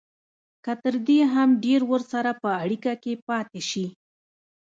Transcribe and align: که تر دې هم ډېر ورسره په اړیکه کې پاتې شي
که 0.63 0.71
تر 0.83 0.95
دې 1.07 1.19
هم 1.33 1.49
ډېر 1.65 1.81
ورسره 1.91 2.31
په 2.43 2.49
اړیکه 2.63 2.91
کې 3.03 3.13
پاتې 3.27 3.61
شي 3.69 3.85